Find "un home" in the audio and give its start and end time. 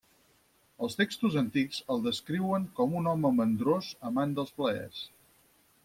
3.03-3.33